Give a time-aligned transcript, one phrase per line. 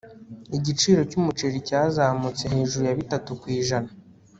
[0.57, 3.89] igiciro cyumuceri cyazamutse hejuru ya bitatu ku ijana